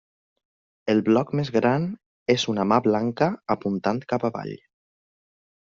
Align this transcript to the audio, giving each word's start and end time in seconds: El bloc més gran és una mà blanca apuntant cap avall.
El 0.93 1.03
bloc 1.09 1.33
més 1.41 1.51
gran 1.57 1.85
és 2.37 2.47
una 2.55 2.67
mà 2.73 2.81
blanca 2.89 3.31
apuntant 3.57 4.05
cap 4.15 4.31
avall. 4.33 4.55